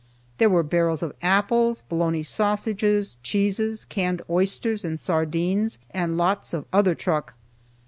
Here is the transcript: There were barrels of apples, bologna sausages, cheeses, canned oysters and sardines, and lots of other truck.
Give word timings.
There 0.39 0.49
were 0.49 0.63
barrels 0.63 1.03
of 1.03 1.13
apples, 1.21 1.83
bologna 1.87 2.23
sausages, 2.23 3.17
cheeses, 3.21 3.85
canned 3.85 4.23
oysters 4.31 4.83
and 4.83 4.99
sardines, 4.99 5.77
and 5.91 6.17
lots 6.17 6.55
of 6.55 6.65
other 6.73 6.95
truck. 6.95 7.35